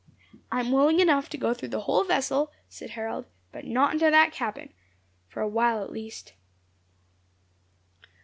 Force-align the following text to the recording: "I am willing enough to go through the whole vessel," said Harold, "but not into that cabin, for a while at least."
"I 0.51 0.61
am 0.61 0.71
willing 0.71 0.99
enough 0.99 1.29
to 1.29 1.37
go 1.37 1.53
through 1.53 1.67
the 1.69 1.81
whole 1.81 2.03
vessel," 2.03 2.49
said 2.67 2.89
Harold, 2.97 3.27
"but 3.51 3.65
not 3.65 3.93
into 3.93 4.09
that 4.09 4.31
cabin, 4.31 4.73
for 5.27 5.41
a 5.41 5.47
while 5.47 5.83
at 5.83 5.91
least." 5.91 6.33